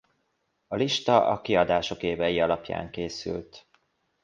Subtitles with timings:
[0.67, 3.67] A lista a kiadások évei alapján készült.